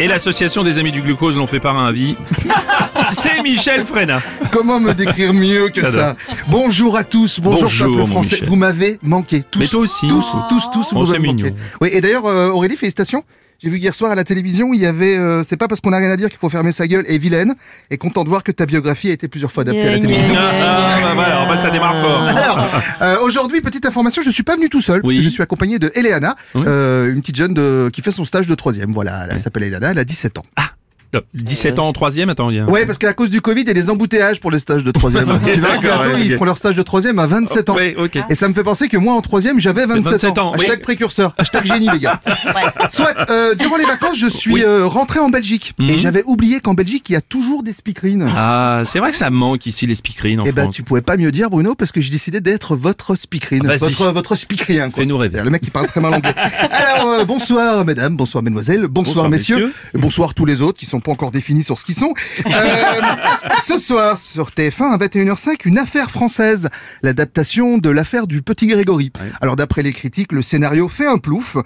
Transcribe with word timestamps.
et 0.00 0.06
l'association 0.06 0.62
des 0.64 0.78
amis 0.78 0.92
du 0.92 1.02
glucose 1.02 1.36
l'ont 1.36 1.46
fait 1.46 1.60
par 1.60 1.76
un 1.78 1.86
avis. 1.86 2.16
C'est 3.10 3.42
Michel 3.42 3.84
Fréna. 3.86 4.20
Comment 4.50 4.80
me 4.80 4.92
décrire 4.92 5.32
mieux 5.32 5.68
que 5.68 5.88
ça 5.90 6.16
Bonjour 6.48 6.96
à 6.96 7.04
tous, 7.04 7.40
bonjour, 7.40 7.64
Bonjour, 7.64 7.96
peuple 7.96 8.10
français. 8.10 8.34
Michel. 8.36 8.48
Vous 8.48 8.56
m'avez 8.56 8.98
manqué. 9.02 9.42
Tous, 9.50 9.58
Mais 9.60 9.66
toi 9.66 9.80
aussi. 9.80 10.06
Tous, 10.08 10.24
tous, 10.48 10.70
tous, 10.72 10.86
Oh, 10.92 10.98
vous 11.00 11.06
c'est 11.06 11.18
m'avez 11.18 11.32
manqué. 11.32 11.54
Oui, 11.80 11.90
et 11.92 12.00
d'ailleurs, 12.00 12.26
euh, 12.26 12.48
Aurélie, 12.50 12.76
félicitations. 12.76 13.24
J'ai 13.62 13.70
vu 13.70 13.78
hier 13.78 13.94
soir 13.94 14.10
à 14.10 14.14
la 14.14 14.24
télévision, 14.24 14.74
il 14.74 14.80
y 14.80 14.86
avait, 14.86 15.16
euh, 15.16 15.42
c'est 15.44 15.56
pas 15.56 15.68
parce 15.68 15.80
qu'on 15.80 15.92
a 15.92 15.96
rien 15.98 16.10
à 16.10 16.16
dire 16.16 16.28
qu'il 16.28 16.38
faut 16.38 16.48
fermer 16.50 16.72
sa 16.72 16.86
gueule 16.86 17.04
et 17.08 17.18
vilaine, 17.18 17.54
et 17.90 17.96
content 17.98 18.24
de 18.24 18.28
voir 18.28 18.42
que 18.42 18.52
ta 18.52 18.66
biographie 18.66 19.08
a 19.10 19.12
été 19.12 19.28
plusieurs 19.28 19.50
fois 19.52 19.62
adaptée 19.62 19.88
à 19.88 19.92
la 19.92 19.98
télévision. 20.00 20.34
Ah, 20.36 20.50
ah, 20.52 21.00
bah, 21.02 21.12
voilà, 21.14 21.46
bah, 21.48 21.62
ça 21.62 21.70
démarre 21.70 22.00
fort. 22.00 22.22
Alors, 22.28 22.68
euh, 23.02 23.18
aujourd'hui, 23.20 23.60
petite 23.60 23.86
information, 23.86 24.22
je 24.22 24.30
suis 24.30 24.42
pas 24.42 24.56
venu 24.56 24.68
tout 24.68 24.80
seul. 24.82 25.00
Oui. 25.04 25.22
Je 25.22 25.28
suis 25.28 25.42
accompagné 25.42 25.78
de 25.78 25.90
Eleana, 25.94 26.34
Oui. 26.54 26.64
euh, 26.66 27.10
une 27.12 27.20
petite 27.20 27.36
jeune 27.36 27.54
de, 27.54 27.90
qui 27.92 28.02
fait 28.02 28.10
son 28.10 28.24
stage 28.24 28.46
de 28.46 28.54
troisième. 28.54 28.92
Voilà, 28.92 29.26
elle 29.30 29.40
s'appelle 29.40 29.62
Eleana, 29.62 29.92
elle 29.92 29.98
a 29.98 30.04
17 30.04 30.38
ans. 30.38 30.44
Top. 31.14 31.26
17 31.34 31.78
ans 31.78 31.86
en 31.88 31.92
troisième, 31.92 32.28
attends, 32.28 32.50
il 32.50 32.56
y 32.56 32.58
a... 32.58 32.64
Ouais, 32.64 32.86
parce 32.86 32.98
qu'à 32.98 33.12
cause 33.12 33.30
du 33.30 33.40
Covid, 33.40 33.60
il 33.62 33.68
y 33.68 33.70
a 33.70 33.74
des 33.74 33.88
embouteillages 33.88 34.40
pour 34.40 34.50
les 34.50 34.58
stages 34.58 34.82
de 34.82 34.90
troisième. 34.90 35.26
tu 35.52 35.60
verras 35.60 35.76
que 35.76 35.82
d'accord, 35.82 36.02
bientôt, 36.02 36.16
ouais, 36.16 36.26
ils 36.26 36.32
ok. 36.32 36.38
font 36.40 36.44
leur 36.44 36.56
stage 36.58 36.74
de 36.74 36.82
troisième 36.82 37.18
à 37.20 37.26
27 37.28 37.70
ans. 37.70 37.76
Ouais. 37.76 37.94
Et 38.30 38.34
ça 38.34 38.48
me 38.48 38.54
fait 38.54 38.64
penser 38.64 38.88
que 38.88 38.96
moi 38.96 39.14
en 39.14 39.20
troisième 39.20 39.60
j'avais 39.60 39.86
27, 39.86 40.12
27 40.12 40.38
ans, 40.38 40.50
Hashtag 40.52 40.70
oui. 40.78 40.82
précurseur, 40.82 41.34
hashtag 41.38 41.64
génie 41.66 41.88
les 41.92 42.00
gars. 42.00 42.18
Soit 42.90 43.14
euh, 43.30 43.54
durant 43.54 43.76
les 43.76 43.84
vacances 43.84 44.18
je 44.18 44.26
suis 44.26 44.54
Oui. 44.54 44.62
euh, 44.64 44.86
rentré 44.86 45.20
en 45.20 45.28
Belgique 45.28 45.74
et 45.78 45.92
Mhm. 45.92 45.98
j'avais 45.98 46.22
oublié 46.24 46.58
qu'en 46.60 46.74
Belgique 46.74 47.08
il 47.10 47.12
y 47.12 47.16
a 47.16 47.20
toujours 47.20 47.62
des 47.62 47.72
speakerines. 47.72 48.28
Ah, 48.36 48.82
c'est 48.84 48.98
vrai 48.98 49.10
que 49.12 49.16
ça 49.16 49.30
manque 49.30 49.66
ici 49.66 49.86
les 49.86 49.94
speakerines 49.94 50.40
en 50.40 50.44
Eh 50.44 50.52
ben 50.52 50.68
tu 50.70 50.82
pouvais 50.82 51.00
pas 51.02 51.16
mieux 51.16 51.30
dire 51.30 51.48
Bruno 51.50 51.74
parce 51.76 51.92
que 51.92 52.00
j'ai 52.00 52.10
décidé 52.10 52.40
d'être 52.40 52.74
votre 52.76 53.14
speakerine, 53.14 53.62
Ah, 53.70 53.76
votre 53.76 54.10
votre 54.12 54.34
speakerien 54.36 54.90
quoi. 54.90 55.02
Fais-nous 55.02 55.16
rêver. 55.16 55.42
Le 55.44 55.50
mec 55.50 55.62
qui 55.62 55.70
parle 55.70 55.86
très 55.86 56.00
mal 56.00 56.14
anglais. 56.14 56.34
Alors 56.70 57.08
euh, 57.20 57.24
bonsoir 57.24 57.84
mesdames, 57.84 58.16
bonsoir 58.16 58.42
mesdemoiselles, 58.42 58.86
bonsoir, 58.88 59.04
Bonsoir, 59.14 59.30
messieurs, 59.30 59.56
messieurs. 59.56 59.72
et 59.94 59.98
bonsoir 59.98 60.34
tous 60.34 60.44
les 60.46 60.60
autres 60.62 60.78
qui 60.78 60.86
sont 60.86 61.00
pas 61.04 61.12
encore 61.12 61.30
définis 61.30 61.62
sur 61.62 61.78
ce 61.78 61.84
qu'ils 61.84 61.94
sont. 61.94 62.14
Euh, 62.46 63.00
ce 63.62 63.78
soir 63.78 64.18
sur 64.18 64.48
TF1 64.48 64.94
à 64.94 64.96
21h05 64.96 65.56
une 65.66 65.78
affaire 65.78 66.10
française, 66.10 66.70
l'adaptation 67.02 67.78
de 67.78 67.90
l'affaire 67.90 68.26
du 68.26 68.42
petit 68.42 68.66
Grégory. 68.66 69.12
Alors 69.40 69.54
d'après 69.54 69.82
les 69.82 69.92
critiques, 69.92 70.32
le 70.32 70.42
scénario 70.42 70.88
fait 70.88 71.06
un 71.06 71.18
plouf. 71.18 71.56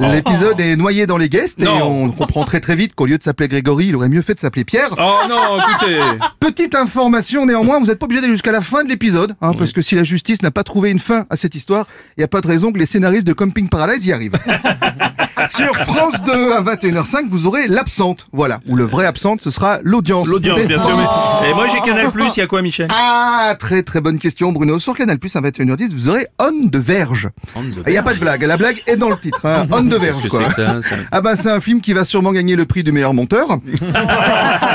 L'épisode 0.00 0.60
est 0.60 0.76
noyé 0.76 1.06
dans 1.06 1.16
les 1.16 1.28
guests 1.28 1.62
et 1.62 1.68
on 1.68 2.10
comprend 2.10 2.44
très 2.44 2.60
très 2.60 2.76
vite 2.76 2.94
qu'au 2.94 3.06
lieu 3.06 3.16
de 3.16 3.22
s'appeler 3.22 3.48
Grégory, 3.48 3.86
il 3.86 3.96
aurait 3.96 4.08
mieux 4.08 4.22
fait 4.22 4.34
de 4.34 4.40
s'appeler 4.40 4.64
Pierre. 4.64 4.90
Oh 4.98 5.20
non, 5.28 5.58
écoutez 5.58 6.00
Petite 6.40 6.74
information 6.74 7.46
néanmoins, 7.46 7.78
vous 7.78 7.86
n'êtes 7.86 7.98
pas 7.98 8.06
obligé 8.06 8.20
d'aller 8.20 8.34
jusqu'à 8.34 8.52
la 8.52 8.62
fin 8.62 8.82
de 8.82 8.88
l'épisode, 8.88 9.36
hein, 9.40 9.52
parce 9.56 9.72
que 9.72 9.80
si 9.80 9.94
la 9.94 10.02
justice 10.02 10.42
n'a 10.42 10.50
pas 10.50 10.64
trouvé 10.64 10.90
une 10.90 10.98
fin 10.98 11.26
à 11.30 11.36
cette 11.36 11.54
histoire, 11.54 11.86
il 12.16 12.20
n'y 12.20 12.24
a 12.24 12.28
pas 12.28 12.40
de 12.40 12.48
raison 12.48 12.72
que 12.72 12.78
les 12.78 12.86
scénaristes 12.86 13.26
de 13.26 13.32
Camping 13.32 13.68
Paradise 13.68 14.04
y 14.04 14.12
arrivent. 14.12 14.38
Sur 15.48 15.74
France 15.76 16.14
2 16.26 16.52
à 16.52 16.62
21h05, 16.62 17.28
vous 17.28 17.46
aurez 17.46 17.66
l'absente. 17.68 18.26
Voilà, 18.32 18.60
ou 18.68 18.76
le 18.76 18.84
vrai 18.84 19.06
absente, 19.06 19.40
ce 19.40 19.50
sera 19.50 19.78
l'audience. 19.82 20.26
L'audience, 20.26 20.66
bien 20.66 20.78
sûr. 20.78 20.90
Oh. 20.98 21.38
Mais... 21.42 21.50
Et 21.50 21.54
moi 21.54 21.66
j'ai 21.72 21.78
Canal+, 21.80 22.06
il 22.14 22.38
y 22.38 22.40
a 22.42 22.46
quoi 22.46 22.62
Michel? 22.62 22.88
Ah, 22.90 23.54
très 23.58 23.82
très 23.82 24.00
bonne 24.00 24.18
question 24.18 24.52
Bruno. 24.52 24.78
Sur 24.78 24.94
Canal 24.96 25.18
Plus 25.18 25.34
à 25.36 25.40
21h10, 25.40 25.94
vous 25.94 26.08
aurez 26.08 26.26
On 26.38 26.52
de 26.52 26.78
Verge. 26.78 27.28
Il 27.86 27.90
n'y 27.92 27.96
a 27.98 28.02
pas 28.02 28.14
de 28.14 28.18
blague, 28.18 28.42
la 28.44 28.56
blague 28.56 28.82
est 28.86 28.96
dans 28.96 29.10
le 29.10 29.18
titre. 29.18 29.40
Hein. 29.44 29.66
On 29.72 29.82
de 29.82 29.96
Verge, 29.96 30.28
quoi. 30.28 30.50
ça, 30.50 30.80
ça 30.82 30.96
Ah 31.10 31.20
bah 31.20 31.36
c'est 31.36 31.50
un 31.50 31.60
film 31.60 31.80
qui 31.80 31.92
va 31.92 32.04
sûrement 32.04 32.32
gagner 32.32 32.56
le 32.56 32.64
prix 32.66 32.82
du 32.82 32.92
meilleur 32.92 33.14
monteur. 33.14 33.48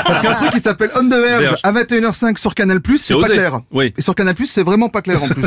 Parce 0.06 0.20
qu'un 0.20 0.32
truc 0.32 0.50
qui 0.50 0.60
s'appelle 0.60 0.90
On 0.96 1.04
the 1.06 1.10
Verge 1.14 1.42
Verge. 1.42 1.60
à 1.62 1.72
21h05 1.72 2.38
sur 2.38 2.54
Canal+, 2.54 2.80
c'est 2.96 3.14
pas 3.14 3.20
osé. 3.20 3.32
clair. 3.34 3.60
Oui. 3.72 3.92
Et 3.96 4.02
sur 4.02 4.14
Canal+, 4.14 4.34
c'est 4.46 4.62
vraiment 4.62 4.88
pas 4.88 5.02
clair 5.02 5.22
en 5.22 5.26
plus. 5.28 5.42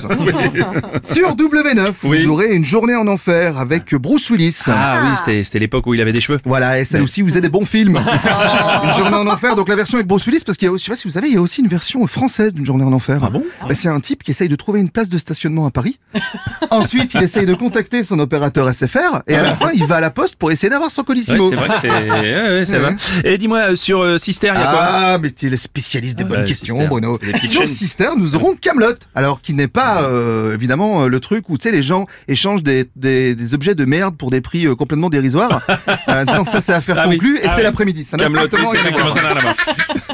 sur 1.03 1.35
W9, 1.35 1.91
Oui. 2.03 2.23
vous 2.25 2.31
aurez 2.31 2.53
une 2.55 2.65
journée 2.65 2.95
en 2.95 3.07
enfer 3.07 3.57
avec 3.57 3.93
Bruce 3.95 4.29
Willis. 4.29 4.63
Ah 4.67 5.06
oui, 5.11 5.43
c'était 5.43 5.59
l'époque 5.59 5.85
où 5.87 5.93
il 5.93 6.01
avait 6.01 6.13
des 6.13 6.21
cheveux. 6.21 6.39
Voilà, 6.45 6.79
et 6.79 6.85
celle 6.85 7.01
aussi, 7.01 7.21
vous 7.21 7.31
avez 7.31 7.41
des 7.41 7.49
bons 7.49 7.65
films. 7.65 7.97
une 8.83 8.93
journée 8.93 9.15
en 9.17 9.27
enfer, 9.27 9.55
donc 9.55 9.69
la 9.69 9.75
version 9.75 9.97
avec 9.97 10.07
Bruce 10.07 10.25
Willis, 10.27 10.41
parce 10.45 10.57
qu'il 10.57 10.67
y 10.67 10.71
a 10.71 10.77
je 10.77 10.83
sais 10.83 10.91
pas 10.91 10.95
si 10.97 11.07
vous 11.07 11.13
savez, 11.13 11.27
il 11.29 11.33
y 11.33 11.37
a 11.37 11.41
aussi 11.41 11.61
une 11.61 11.67
version 11.67 12.05
française 12.07 12.53
d'une 12.53 12.65
journée 12.65 12.83
en 12.83 12.93
enfer. 12.93 13.19
Ah 13.23 13.29
bon? 13.29 13.43
C'est 13.71 13.87
un 13.89 13.99
type 13.99 14.23
qui 14.23 14.31
essaye 14.31 14.49
de 14.49 14.55
trouver 14.55 14.79
une 14.79 14.89
place 14.89 15.09
de 15.09 15.17
stationnement 15.17 15.65
à 15.65 15.71
Paris. 15.71 15.99
Ensuite, 16.71 17.13
il 17.13 17.23
essaye 17.23 17.45
de 17.45 17.53
contacter 17.53 18.03
son 18.03 18.19
opérateur 18.19 18.69
SFR, 18.73 19.21
et 19.27 19.35
à 19.35 19.43
la 19.43 19.53
fin, 19.55 19.69
il 19.73 19.85
va 19.85 19.95
à 19.97 20.01
la 20.01 20.11
poste 20.11 20.35
pour 20.35 20.51
essayer 20.51 20.69
d'avoir 20.69 20.91
son 20.91 21.01
Ouais, 21.01 21.05
colissimo. 21.05 21.49
c'est 21.49 21.55
vrai 21.55 21.69
que 21.69 21.73
c'est... 21.81 21.89
Ouais, 21.89 22.41
ouais, 22.59 22.65
ça 22.65 22.79
va. 22.79 22.91
Et 23.23 23.37
dis-moi, 23.37 23.71
euh, 23.71 23.75
sur 23.75 24.01
euh, 24.01 24.17
Sister, 24.17 24.51
il 24.53 24.59
y 24.59 24.63
a 24.63 24.67
quoi? 24.71 24.79
Ah, 24.81 25.17
mais 25.21 25.31
tu 25.31 25.47
es 25.47 25.49
le 25.49 25.55
spécialiste 25.57 26.17
des 26.17 26.23
bonnes 26.25 26.39
Ouais, 26.41 26.45
questions, 26.45 26.75
Sister. 26.75 26.89
Bruno. 26.89 27.19
Sur. 27.45 27.69
Sister, 27.69 28.09
nous 28.17 28.35
aurons 28.35 28.55
Camelot. 28.59 28.95
Alors, 29.15 29.39
qui 29.41 29.53
n'est 29.53 29.67
pas, 29.67 30.01
euh, 30.03 30.53
évidemment, 30.53 31.03
euh, 31.03 31.07
le 31.07 31.19
truc 31.21 31.47
où, 31.49 31.57
tu 31.57 31.63
sais, 31.63 31.71
les 31.71 31.81
gens 31.83 32.07
échangent 32.27 32.63
des, 32.63 32.85
des, 32.95 33.35
des 33.35 33.53
objets 33.53 33.75
de 33.75 33.85
merde 33.85 34.17
pour 34.17 34.31
des 34.31 34.41
prix 34.41 34.65
euh, 34.67 34.75
complètement 34.75 34.96
dérisoires. 35.09 35.61
Euh, 36.09 36.23
non, 36.23 36.45
ça, 36.45 36.61
c'est 36.61 36.71
affaire 36.73 36.95
Ah 36.99 37.07
oui. 37.07 37.17
conclue, 37.17 37.37
et 37.37 37.41
Ah 37.43 37.49
c'est 37.49 37.57
oui. 37.57 37.63
l'après-midi. 37.63 38.05
Ça 38.05 38.15
n'a. 38.15 38.27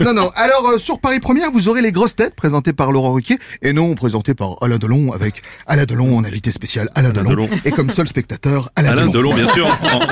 Non, 0.02 0.14
non. 0.14 0.30
Alors, 0.36 0.68
euh, 0.70 0.78
sur 0.80 1.00
Paris 1.00 1.20
Première, 1.20 1.52
vous 1.52 1.68
aurez 1.70 1.82
les 1.82 1.92
grosses 1.92 2.16
têtes 2.16 2.36
présentées 2.36 2.74
par 2.74 2.92
Laurent 2.92 3.14
Ruquier 3.14 3.38
et 3.62 3.74
non 3.74 3.94
présentées 3.96 4.34
par 4.34 4.56
Alain 4.62 4.78
Delon 4.78 5.12
avec 5.14 5.42
Alain 5.68 5.86
Delon 5.86 6.18
en 6.18 6.24
invité 6.24 6.52
spécial 6.52 6.90
Alain, 6.96 7.12
Delon, 7.12 7.30
Delon. 7.30 7.50
et 7.64 7.72
comme 7.72 7.90
seul 7.90 8.08
spectateur 8.08 8.70
Alain, 8.76 8.90
Alain 8.92 9.08
Delon, 9.08 9.34
bien 9.34 9.48
sûr. 9.48 9.68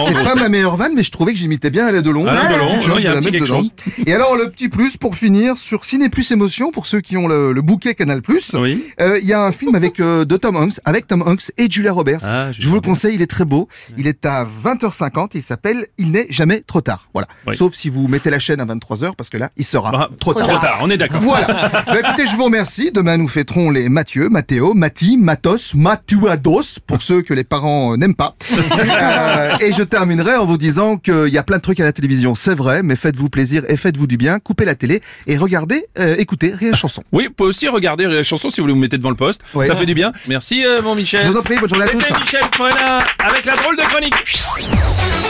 C'est 0.05 0.23
pas 0.23 0.35
ma 0.35 0.49
meilleure 0.49 0.77
vanne, 0.77 0.93
mais 0.95 1.03
je 1.03 1.11
trouvais 1.11 1.33
que 1.33 1.39
j'imitais 1.39 1.69
bien 1.71 1.87
Alain 1.87 2.01
Delon. 2.01 2.27
Alain 2.27 2.41
Ouais, 2.49 2.53
Delon, 2.55 2.73
ouais, 2.77 2.99
il 2.99 3.03
y 3.03 3.07
a 3.07 3.11
un 3.17 3.21
petit 3.21 3.39
dedans. 3.39 3.61
Et 4.05 4.13
alors, 4.13 4.35
le 4.35 4.49
petit 4.51 4.69
plus 4.69 4.97
pour 4.97 5.15
finir, 5.15 5.57
sur 5.57 5.83
Ciné 5.85 6.09
Plus 6.09 6.29
Émotion, 6.31 6.71
pour 6.71 6.85
ceux 6.85 7.01
qui 7.01 7.17
ont 7.17 7.27
le, 7.27 7.51
le 7.51 7.61
bouquet 7.61 7.95
Canal 7.95 8.21
Plus, 8.21 8.53
Oui. 8.53 8.83
euh, 9.01 9.19
il 9.21 9.27
y 9.27 9.33
a 9.33 9.43
un 9.43 9.51
film 9.51 9.75
avec 9.75 9.99
euh, 9.99 10.25
de 10.25 10.37
Tom 10.37 10.55
Hanks, 10.55 10.79
avec 10.85 11.07
Tom 11.07 11.23
Hanks 11.25 11.51
et 11.57 11.69
Julia 11.69 11.91
Roberts. 11.91 12.21
Ah, 12.23 12.51
je 12.57 12.67
vous 12.69 12.75
le 12.75 12.81
conseille, 12.81 13.15
il 13.15 13.21
est 13.21 13.27
très 13.27 13.45
beau. 13.45 13.67
Il 13.97 14.07
est 14.07 14.25
à 14.25 14.45
20h50 14.63 15.29
et 15.33 15.37
il 15.39 15.41
s'appelle 15.43 15.85
Il 15.97 16.11
n'est 16.11 16.27
jamais 16.29 16.61
trop 16.61 16.81
tard. 16.81 17.07
Voilà. 17.13 17.27
Oui. 17.47 17.55
Sauf 17.55 17.73
si 17.73 17.89
vous 17.89 18.07
mettez 18.07 18.29
la 18.29 18.39
chaîne 18.39 18.59
à 18.61 18.65
23h 18.65 19.15
parce 19.15 19.29
que 19.29 19.37
là, 19.37 19.49
il 19.57 19.63
sera 19.65 19.91
Ah, 19.93 20.09
trop, 20.19 20.33
tard. 20.33 20.47
Trop 20.47 20.57
tard, 20.59 20.79
on 20.81 20.89
est 20.89 20.97
d'accord. 20.97 21.21
Voilà. 21.21 21.69
Bah, 21.85 21.99
écoutez, 21.99 22.27
je 22.27 22.35
vous 22.35 22.45
remercie. 22.45 22.91
Demain, 22.91 23.17
nous 23.17 23.27
fêterons 23.27 23.69
les 23.71 23.89
Mathieu, 23.89 24.29
Mathéo, 24.29 24.73
Mati, 24.73 25.17
Matos, 25.17 25.73
Matuados, 25.75 26.79
pour 26.85 27.01
ceux 27.01 27.21
que 27.21 27.33
les 27.33 27.43
parents 27.43 27.93
euh, 27.93 27.97
n'aiment 27.97 28.15
pas. 28.15 28.35
Euh, 29.01 29.57
et 29.61 29.71
je 29.73 29.83
terminerai 29.83 30.35
en 30.35 30.45
vous 30.45 30.57
disant 30.57 30.97
qu'il 30.97 31.27
y 31.29 31.37
a 31.37 31.43
plein 31.43 31.57
de 31.57 31.61
trucs 31.61 31.79
à 31.79 31.83
la 31.83 31.91
télévision, 31.93 32.35
c'est 32.35 32.53
vrai, 32.55 32.83
mais 32.83 32.95
faites-vous 32.95 33.29
plaisir 33.29 33.63
et 33.69 33.77
faites-vous 33.77 34.05
du 34.07 34.17
bien. 34.17 34.39
Coupez 34.39 34.65
la 34.65 34.75
télé 34.75 35.01
et 35.27 35.37
regardez, 35.37 35.85
euh, 35.99 36.15
écoutez 36.17 36.51
Rien 36.51 36.73
Chanson. 36.73 37.03
Oui, 37.11 37.27
vous 37.27 37.33
pouvez 37.33 37.49
aussi 37.49 37.67
regarder 37.67 38.05
la 38.05 38.23
chanson 38.23 38.49
si 38.49 38.57
vous 38.59 38.63
voulez 38.65 38.73
vous 38.73 38.79
mettez 38.79 38.97
devant 38.97 39.09
le 39.09 39.15
poste. 39.15 39.41
Ouais. 39.53 39.67
Ça 39.67 39.75
fait 39.75 39.85
du 39.85 39.93
bien. 39.93 40.11
Merci, 40.27 40.65
euh, 40.65 40.81
mon 40.83 40.95
Michel. 40.95 41.21
Je 41.23 41.27
vous 41.27 41.37
en 41.37 41.41
prie, 41.41 41.57
bonne 41.59 41.69
journée 41.69 41.85
à 41.85 41.87
tous. 41.87 42.19
Michel 42.21 42.41
Frenat 42.53 42.99
avec 43.19 43.45
la 43.45 43.55
drôle 43.55 43.77
de 43.77 43.83
chronique. 43.83 44.13
Thank 44.41 45.15
you. 45.15 45.20